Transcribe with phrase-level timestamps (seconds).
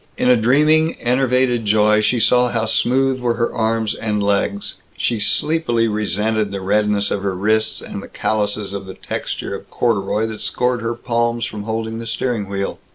[0.17, 5.19] In a dreaming enervated joy she saw how smooth were her arms and legs; she
[5.19, 10.25] sleepily resented the redness of her wrists and the callouses of the texture of corduroy
[10.25, 12.79] that scored her palms from holding the steering wheel.